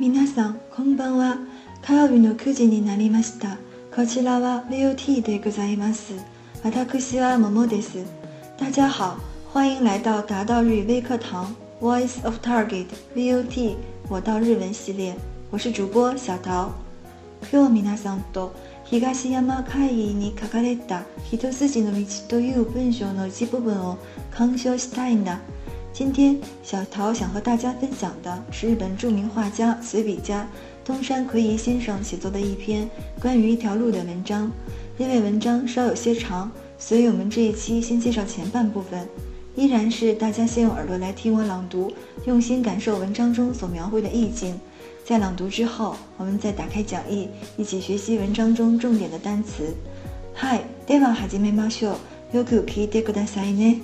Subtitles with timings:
[0.00, 1.36] 皆さんこんばんは
[1.82, 3.58] 火曜日の9時になりました
[3.94, 6.14] こちらは VOT でございます
[6.64, 8.02] 私は桃です
[8.58, 9.18] 大家好
[9.52, 13.76] 欢迎来到达到日微课堂 Voice of Target VOT
[14.08, 15.14] 我到日文系列
[15.50, 16.72] 我是主播小桃
[17.50, 18.54] 今日皆さんと
[18.86, 23.98] 東山会議に書かれた一筋の道という文章の一部分を
[24.30, 25.40] 鑑賞したいんだ
[26.00, 30.48] 今天小桃想和大家分享的是日本著名画家、随笔家
[30.82, 32.88] 东山奎夷先生写作的一篇
[33.20, 34.50] 关于一条路的文章。
[34.96, 39.06] 因为文章稍有些长，所以我们这一期先介绍前半部分。
[39.56, 41.92] 依然是大家先用耳朵来听我朗读，
[42.24, 44.58] 用心感受文章中所描绘的意境。
[45.04, 47.28] 在朗读之后，我们再打开讲义，
[47.58, 49.76] 一起学习文章中重点的单词。
[50.36, 51.98] Hi，では始めましょ
[52.32, 52.38] う。
[52.38, 53.80] よく聞いてくださいね。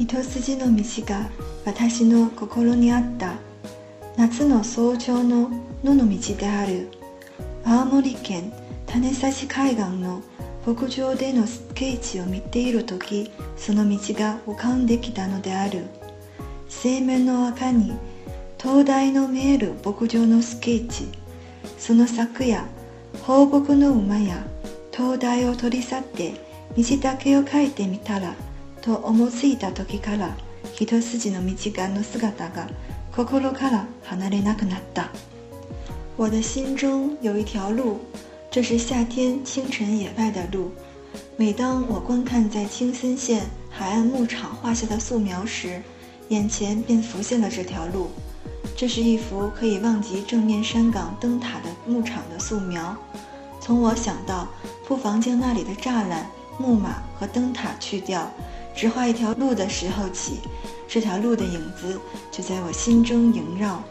[0.00, 1.28] 一筋の道が
[1.66, 3.34] 私の心にあった
[4.16, 5.50] 夏の早朝の
[5.84, 6.88] 野の道である
[7.64, 8.52] 青森県
[8.86, 10.22] 種差海岸の
[10.66, 15.84] 牧場でのスケーチを見ている時その道が浮かんできたのである
[16.84, 17.92] 青面の赤に
[18.58, 21.06] 灯台の見える牧場のスケーチ
[21.78, 22.66] その柵や
[23.24, 24.44] 放牧の馬や
[24.90, 26.32] 灯台を取り去って
[26.78, 28.34] 道だけを描いてみたら
[28.82, 30.36] と思ついた時から、
[30.74, 32.68] 一とすの道がの姿が
[33.14, 35.10] 心から離れなくなった。
[36.18, 38.00] 我的心中有一条路，
[38.50, 40.72] 这是夏天清晨野外的路。
[41.36, 45.80] 每当我观看在青森县海岸牧场画下的素描时，
[46.30, 48.10] 眼前便浮现了这条路。
[48.76, 52.96] 这是一幅可以望及正面山岗灯塔的牧场的素描。
[53.60, 54.48] 从我想到，
[54.88, 58.28] 不妨将那里的栅栏、木马和灯塔去掉。
[58.74, 60.40] 只画一条路的时候起，
[60.88, 63.82] 这条路的影子就在我心中萦绕。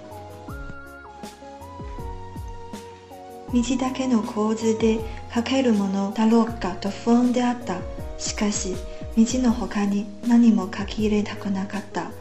[3.53, 5.00] 道だけの構図で
[5.30, 7.78] 描けるものだろうかと不安であった。
[8.18, 8.75] しかし、
[9.18, 12.12] 道の他に何も書き入れたくなかった。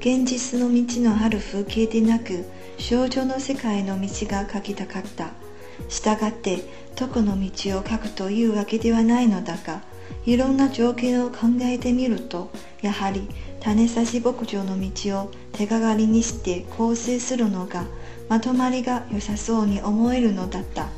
[0.00, 2.44] 現実の道のある風景でなく、
[2.78, 5.30] 少女の世界の道が描きたかった。
[5.88, 6.62] したがって、
[6.96, 9.91] とこの道を描くというわけではないのだが。
[10.26, 12.50] いろんな条件を考えてみると
[12.80, 13.28] やはり
[13.60, 17.86] 種差し牧場の道を手がかりにして構成するのが
[18.28, 20.88] まとまりが良さそうに思えるのだった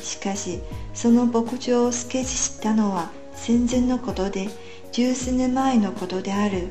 [0.00, 0.60] しかし
[0.92, 4.48] その牧場をスケッチしたのは戦前のことで
[4.92, 6.68] 十数年前のことである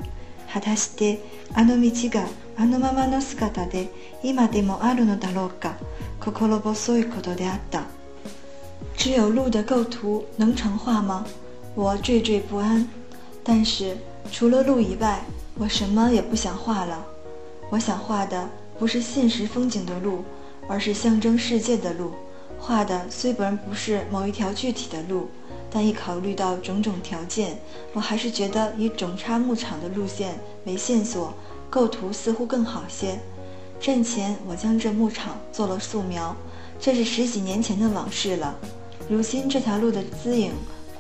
[0.51, 1.19] 果たして
[1.53, 3.89] あの道があのままの姿で
[4.23, 5.77] 今でもあるのだろうか
[6.19, 7.83] 心細いことであった
[8.97, 11.25] 只有路的构图能成画吗？
[11.75, 12.88] 我惴惴不安，
[13.44, 13.97] 但是
[14.31, 15.23] 除了路以外，
[15.57, 17.03] 我什么也不想画了。
[17.72, 18.47] 我想画的
[18.78, 20.23] 不是现实风景的路，
[20.67, 22.12] 而是象征世界的路。
[22.59, 25.29] 画的虽本然不是某一条具体的路，
[25.72, 27.59] 但一考虑到种种条件，
[27.94, 31.33] 我还是觉得以种插牧场的路线为线索，
[31.72, 33.17] 构图似乎更好些。
[33.79, 36.35] 阵前我将这牧场做了素描，
[36.79, 38.56] 这是十几年前的往事了。
[39.09, 40.51] 如今这条路的姿影。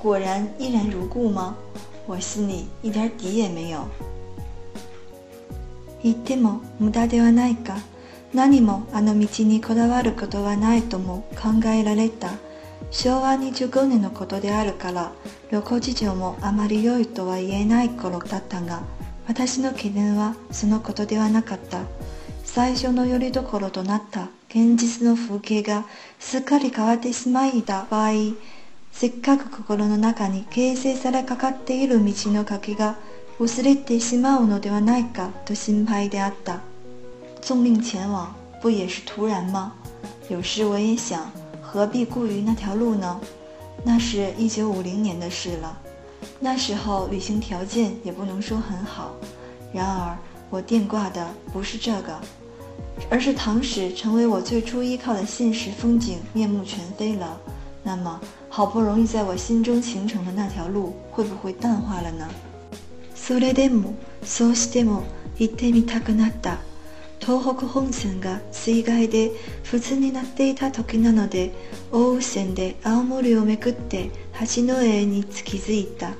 [0.03, 1.55] 果然依然如故吗？
[2.05, 3.87] 我心里一点底也没有。
[6.01, 7.77] 言っても無駄ではないか
[8.33, 12.31] 何もあの道にこだわることはないとも考えられた
[12.91, 15.13] 昭和25年のことであるから
[15.51, 18.83] 旅行事情もあまり良いとは言えない頃だったが
[19.29, 21.83] 私の懸念はそのことではなかった
[22.43, 25.85] 最初の拠り所となった現実の風景が
[26.19, 28.33] すっかり変わってしまいた場合
[29.03, 32.95] せっかく心の中に形成されかかっている道の書きが
[33.37, 36.61] 忘れてしまうのではないかと心配であった。
[37.41, 38.27] 纵令前往，
[38.61, 39.73] 不也是徒然吗？
[40.29, 41.29] 有时我也想，
[41.61, 43.19] 何必顾于那条路呢？
[43.83, 45.77] 那是一九五零年的事了，
[46.39, 49.13] 那时候旅行条件也不能说很好。
[49.73, 50.17] 然而
[50.49, 52.17] 我电挂的不是这个，
[53.09, 57.37] 而是唐史成为我最初依靠的现实风景面目全非了。
[57.83, 58.19] 那么
[58.49, 62.27] 好不容易在我心中形成的那条路会不会淡化了呢？
[63.15, 63.93] それでも
[64.23, 65.03] そうしても
[65.37, 66.59] 行ってみたくなった。
[67.19, 69.31] 東北本線が水害で
[69.63, 71.53] 不通になっていた時なので
[71.91, 76.15] 奥羽線で青森をめくって八戸上にき付いた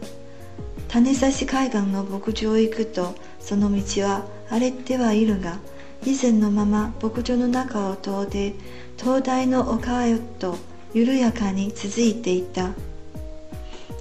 [0.88, 5.58] 種差海岸の牧場へ行くとその道は荒れてはいるが
[6.06, 8.56] 以前のまま牧場の中を通って
[8.96, 10.56] 灯台の丘へと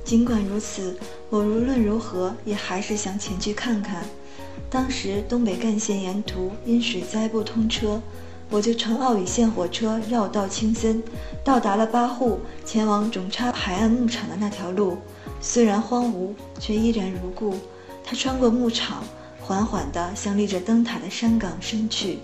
[0.04, 0.94] 尽管如此，
[1.30, 4.04] 我无论如何也还是想前去看看。
[4.68, 7.98] 当时东北干线沿途因水灾不通车，
[8.50, 11.02] 我就乘奥羽线火车绕道青森，
[11.42, 14.98] 到达了八户，前往种差海岸牧场的那条路。
[15.40, 17.54] 虽然荒芜，却依然如故。
[18.04, 19.02] 它穿过牧场，
[19.40, 22.18] 缓缓地向立着灯塔的山岗伸去。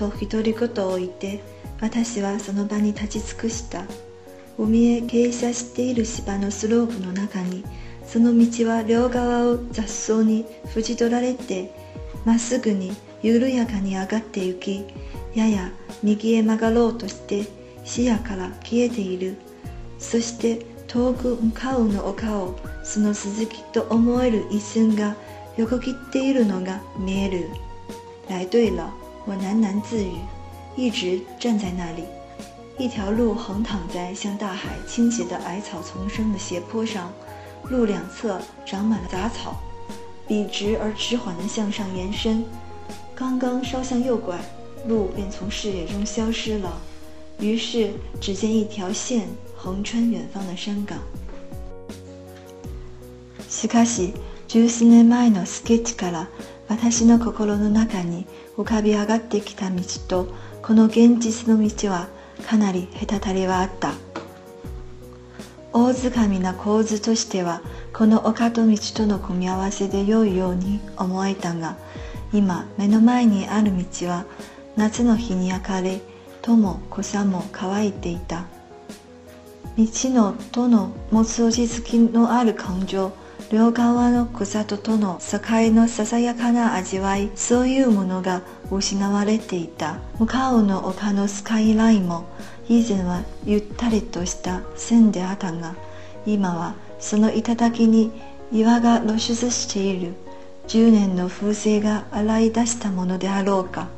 [0.00, 1.42] と独り言を言って
[1.82, 3.84] 私はその場に立ち尽くした
[4.56, 7.62] 海へ傾斜している芝のスロープの中に
[8.06, 11.70] その道は両側を雑草に縁取られて
[12.24, 14.86] まっすぐに緩やかに上がってゆき
[15.34, 15.70] やや
[16.02, 17.46] 右へ曲がろうとして
[17.84, 19.36] 視野から消えている
[19.98, 25.14] そして遠く向かうの丘をその鈴木と思える一瞬が
[25.58, 27.48] 横切っているのが見える
[28.30, 28.90] 来对了
[29.26, 30.12] 我喃喃自语，
[30.76, 32.04] 一直站在那里。
[32.78, 37.12] 一条路横躺在向大海倾斜的矮草丛生的斜坡上，
[37.68, 39.60] 路两侧长满了杂草，
[40.26, 42.42] 笔直而迟缓地向上延伸。
[43.14, 44.40] 刚刚稍向右拐，
[44.88, 46.80] 路便从视野中消失了。
[47.38, 50.98] 于是，只见一条线横穿远方的山岗。
[53.50, 54.14] しかし、
[54.48, 56.26] 10年前のスケッチから。
[56.70, 58.26] 私の心の中に
[58.56, 60.28] 浮かび上がってきた道と
[60.62, 62.06] この現実の道は
[62.46, 63.92] かなり隔たりはあった
[65.72, 67.60] 大づかみな構図としては
[67.92, 71.76] この丘と道との組み合わせで良いように思えたが
[72.32, 74.24] 今目の前にある道は
[74.76, 76.00] 夏の日に焼かれ
[76.40, 76.74] とも
[77.24, 78.46] んも乾いていた
[79.76, 83.12] 道のとの持つ落ち着きのある感情
[83.52, 85.40] 両側の草ととの境
[85.74, 92.22] のささやかな味わいそういうものが失われていた向かうの丘のスカイラインも
[92.68, 95.74] 以前はゆったりとした線であったが
[96.26, 98.12] 今はその頂に
[98.52, 100.14] 岩が露出している
[100.68, 103.88] 10年の風情が洗い出したものであろうか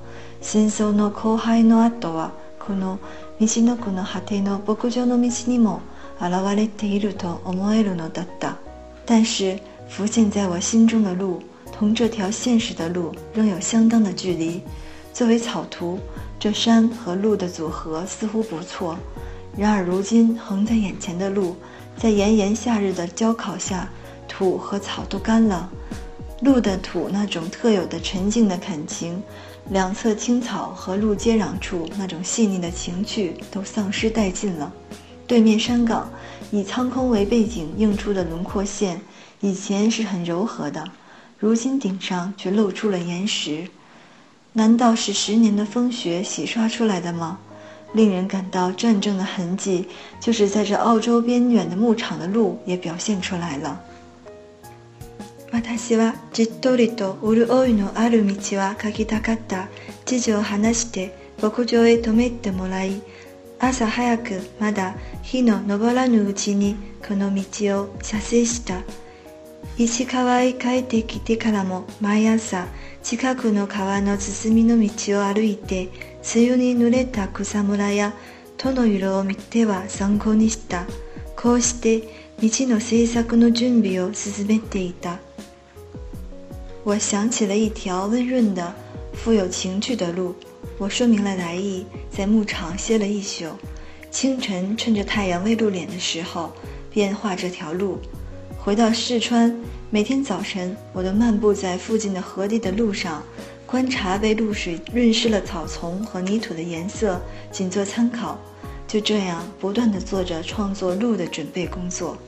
[0.40, 2.99] 戦争の荒廃の後はこの
[3.38, 5.82] 道の子の果ての牧場の道にも
[6.22, 8.56] 現れていると思えるのだった
[9.04, 9.58] 但是，
[9.88, 14.60] 浮现在我心中的路，同这条现实的路仍有相当的距离。
[15.12, 15.99] 作为草图，
[16.38, 18.96] 这山和路的组合似乎不错。
[19.56, 21.56] 然而，如今横在眼前的路，
[21.99, 23.88] 在炎炎夏日的焦烤下，
[24.26, 25.69] 土和草都干了。
[26.40, 29.22] 路的土那种特有的沉静的感情，
[29.70, 34.72] 两侧青草和路接壤处那种细腻的情趣，都丧失殆尽了。
[35.26, 36.08] 对面山岗。
[36.52, 39.00] 以苍空为背景映出的轮廓线，
[39.40, 40.84] 以前是很柔和的，
[41.38, 43.69] 如今顶上却露出了岩石。
[44.52, 47.38] 难道是十年的风雪洗刷出来的吗？
[47.94, 49.87] 令人感到战争的痕迹，
[50.20, 53.81] 就是在这澳洲边远的牧场的路也表现出来了。
[63.64, 66.75] 朝早くまだ日の昇らぬうちに
[67.06, 68.82] この道を射精した
[69.79, 72.67] 石川へ帰ってきてからも毎朝
[73.05, 75.85] 近くの川の進みの道を歩いて
[76.35, 78.12] 梅雨に濡れた草むらや
[78.56, 80.85] 戸の色を見ては参考にした
[81.37, 82.00] こうして
[82.43, 85.21] 道の制作の準備を進めていた
[86.85, 88.73] 我想起了一条温润的、
[89.25, 90.35] 富有情趣的路。
[90.82, 93.44] 我说明了来意，在牧场歇了一宿。
[94.10, 96.50] 清晨，趁着太阳未露脸的时候，
[96.90, 97.98] 便画这条路。
[98.58, 99.56] 回到四川，
[99.90, 103.22] 每天早晨，我都漫步在附近的河堤的路上，
[103.64, 107.20] 观察被露水润湿了草丛和泥土的颜色，
[107.52, 108.36] 仅做参考。
[108.88, 112.18] 就这样，不断地做着创作路的准备工作。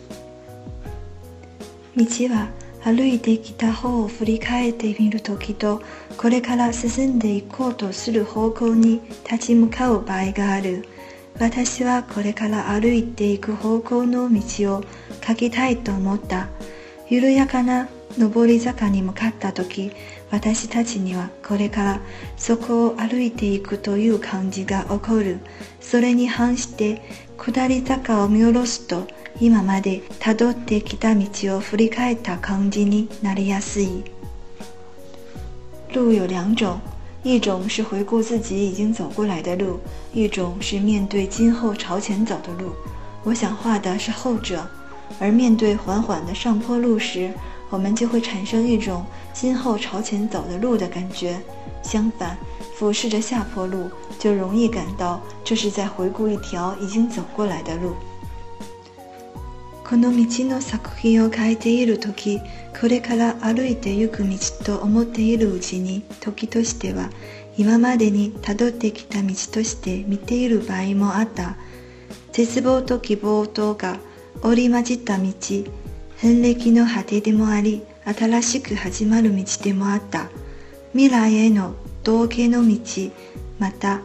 [1.92, 2.46] 米奇瓦。
[2.85, 5.81] 歩いてきた方を振り返ってみる時と
[6.19, 10.87] これから進んでいこうとする方向に立ち向かう場合がある
[11.38, 14.85] 私はこれから歩いていく方向の道を
[15.26, 16.49] 書きたいと思った
[17.09, 17.88] 緩やかな
[18.19, 19.91] 上り坂に向かった時
[20.31, 22.00] 私たちにはこれから
[22.37, 25.38] そこを歩いていくという感じが起こる
[25.81, 27.00] それに反して
[27.38, 29.07] 下り坂を見下ろすと
[29.41, 34.05] 今まで辿ってきた道を振り返った感じになりやすい。
[35.93, 36.79] 路有两种，
[37.25, 39.81] 一种是回顾自己已经走过来的路，
[40.12, 42.71] 一种是面对今后朝前走的路。
[43.25, 44.64] 我想画的是后者。
[45.21, 47.31] 而面对缓缓的上坡路时，
[47.71, 51.41] 我们就会产生一种今后朝前走的路的感觉。
[51.83, 52.37] 相反，
[52.76, 57.95] 俯视着下坡路，就容易感到这是在回顾一条已经走过来的路。
[59.85, 62.41] この道の作品を描いている時
[62.81, 67.11] これから歩いて行く道と思っているうちに時としては
[67.59, 71.57] 今までにたどってきた道として見ている場合もあった
[72.33, 73.99] 絶望と希望とが
[74.43, 75.26] 織り交じった道
[76.17, 80.31] 遍歴の果てでもあり新しく始まる道でもあった
[80.93, 81.75] 未来への
[82.05, 82.79] 道化の道
[83.59, 84.00] また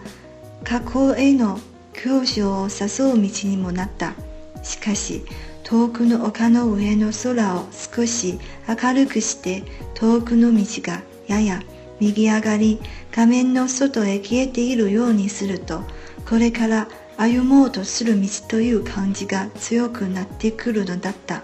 [0.65, 1.57] 過去への
[1.93, 4.13] 教授を誘う道にもなった
[4.61, 5.23] しかし
[5.69, 11.61] 遠くの丘の上の空を少し明るくして遠くの道がやや
[11.99, 12.81] 右上がり
[13.15, 15.83] 画面の外へ消えているようにすると
[16.27, 21.43] これから歩もうとする道という感じが強くなってくるのだった。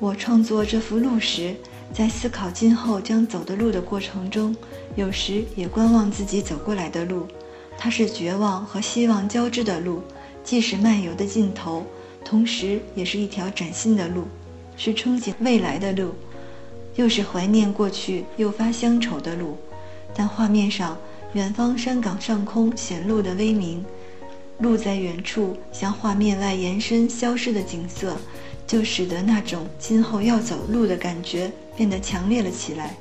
[0.00, 1.54] 我创作这幅路时，
[1.92, 4.56] 在思考今后将走的路的过程中，
[4.96, 7.28] 有时也观望自己走过来的路，
[7.76, 10.02] 它是绝望和希望交织的路，
[10.42, 11.84] 即使漫游的尽头，
[12.28, 14.24] 同时也是一条崭新的路，
[14.76, 16.12] 是憧憬未来的路，
[16.96, 19.56] 又是怀念过去、诱发乡愁的路。
[20.14, 20.98] 但画面上，
[21.32, 23.82] 远方山岗上空显露的微明，
[24.58, 28.14] 路在远处向画面外延伸、消失的景色，
[28.66, 32.94] 就使得那种今后要走路的感觉变得强烈了起来。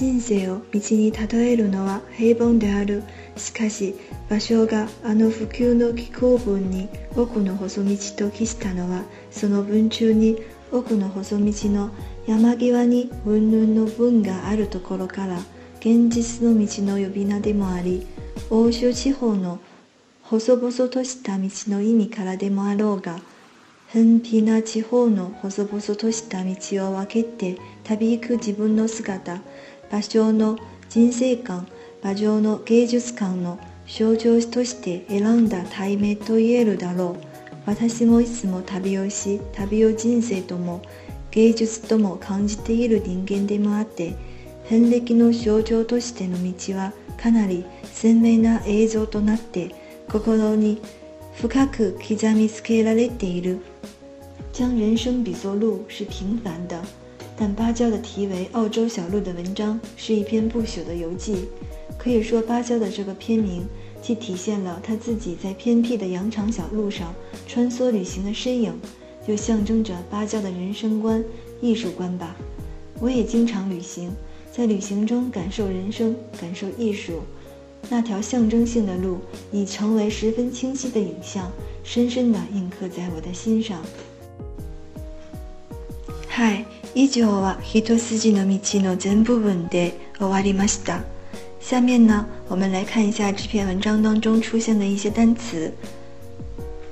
[0.00, 3.02] 人生を道に例えるのは平凡である
[3.36, 3.94] しかし
[4.30, 6.88] 場所があの普及の気候文に
[7.18, 7.94] 奥の細道
[8.30, 10.38] と記したのはその文中に
[10.72, 11.90] 奥の細道の
[12.26, 15.36] 山際に云々の文があるところから
[15.80, 16.66] 現実の道
[16.96, 18.06] の呼び名でもあり
[18.48, 19.58] 欧州地方の
[20.22, 23.20] 細々とした道の意味からでもあろうが
[23.88, 27.58] 偏僻な地方の細々とした道を分けて
[27.94, 29.40] 旅行く自分の姿
[29.90, 30.56] 芭蕉の
[30.88, 31.66] 人生観
[32.04, 37.24] 馬上の芸術観の象徴として選んだ対面と言えるだろう
[37.66, 40.80] 私もいつも旅をし旅を人生とも
[41.32, 44.14] 芸術とも感じている人間でもあって
[44.64, 49.74] 遍歴の象徴としての道はかなり鮮明な映像となって
[50.08, 50.80] 心に
[51.34, 53.58] 深く刻みつけられている
[54.52, 56.76] 将人生比作路是平凡的
[57.40, 61.46] 但芭蕉的题为《澳洲小路》的文章是一篇不朽的游记，
[61.96, 63.64] 可以说芭蕉的这个片名
[64.02, 67.14] 既体现了他自己在偏僻的羊肠小路上
[67.46, 68.74] 穿梭旅行的身影，
[69.26, 71.24] 又象征着芭蕉的人生观、
[71.62, 72.36] 艺术观吧。
[73.00, 74.12] 我也经常旅行，
[74.52, 77.22] 在旅行中感受人生、感受艺术，
[77.88, 79.16] 那条象征性的路
[79.50, 81.50] 已成为十分清晰的影像，
[81.84, 83.80] 深深地印刻在我的心上。
[86.28, 86.62] 嗨。
[86.92, 91.02] 依旧は一筋の道の全部分で終わりました。
[91.60, 95.72] 下面呢，我们来看一下这篇文章当中出现的一些单词：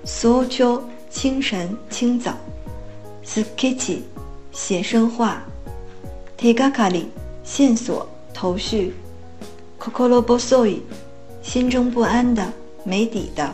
[0.06, 2.34] そろ星辰、清早、
[3.24, 4.02] スケッチ
[4.52, 5.42] 写生画、
[6.36, 7.06] テガカリ
[7.42, 8.92] 线索、头绪、
[9.80, 10.22] ココロ
[11.42, 12.52] 心中不安的、
[12.84, 13.52] 没底的、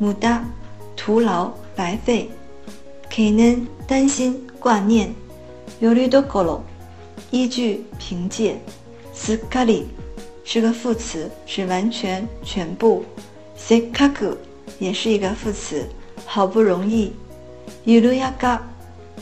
[0.00, 0.40] ムダ
[0.94, 2.30] 徒劳、白费、
[3.10, 5.12] ケネ担心、挂念。
[5.84, 6.62] よるどころ，
[7.30, 8.56] 依据凭借。
[9.12, 9.84] スカリ
[10.42, 13.04] 是个副词，是完全全部。
[13.54, 14.38] セカク
[14.78, 15.86] 也是一个副词，
[16.24, 17.12] 好不容易。
[17.84, 18.60] ゆるやか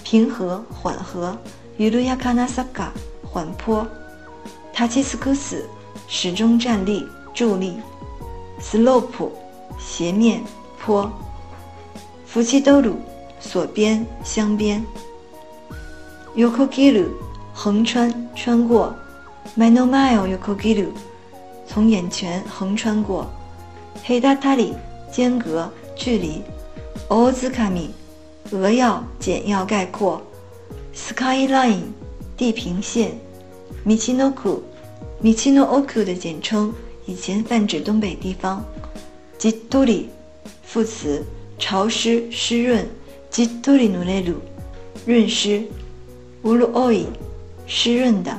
[0.04, 1.36] 平和缓和。
[1.80, 2.92] ゆるやかな坂
[3.24, 3.84] 缓坡。
[4.72, 5.64] タチスクス
[6.06, 7.04] 始终站立
[7.34, 7.80] 助力。
[8.60, 9.30] slope
[9.80, 10.44] 斜面
[10.78, 11.10] 坡。
[12.24, 12.94] フキドルル
[13.40, 14.80] 锁边镶边。
[17.54, 18.94] 横穿、穿过，
[21.68, 23.30] 从眼前横穿过，
[25.12, 26.40] 间隔、距離、
[28.74, 30.20] 要简要概括，
[32.34, 33.08] 地平線，
[33.84, 34.58] 米 n o k
[36.00, 36.72] u 的简称，
[37.04, 38.64] 以前泛指东北地方，
[40.62, 41.22] 副词，
[41.58, 44.34] 潮 nureru，
[45.04, 45.62] 润湿。
[46.44, 47.06] 乌鲁奥伊，
[47.68, 48.32] 湿润的；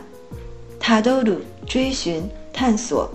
[0.77, 3.07] 塔多鲁追寻探索；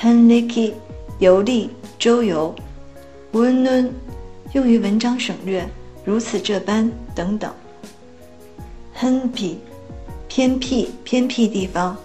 [0.00, 0.72] 亨利基
[1.18, 1.68] 游历
[1.98, 2.54] 周游；
[3.36, 3.92] 温嫩
[4.52, 5.68] 用于文章省略，
[6.04, 7.50] 如此这般等等；
[8.94, 9.58] 亨皮
[10.28, 11.96] 偏僻偏僻地方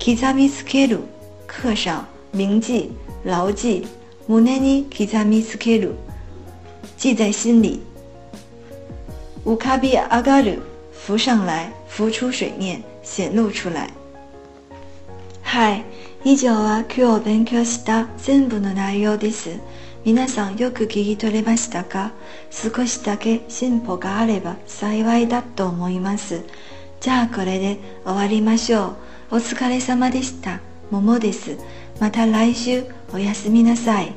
[0.00, 2.90] ；kizami s k e u 上铭记
[3.22, 3.86] 牢记
[4.28, 5.92] ；monani kizami s k e u
[6.96, 7.78] 记在心里；
[9.44, 10.50] 乌卡比阿嘎鲁。
[11.10, 13.90] 浮上来，浮出水面，显露出来。
[15.42, 15.82] はい、
[16.22, 19.50] 以上は今日勉強した全部の内容です。
[20.04, 22.12] 皆さんよく聞き取れましたか
[22.48, 26.44] 少しだけ進歩があれば幸いだと思います。
[27.00, 28.94] じゃあこれで終わりましょ
[29.30, 29.34] う。
[29.34, 30.60] お疲れ様でした。
[30.92, 31.56] ももです。
[31.98, 34.12] また来週おやすみなさい。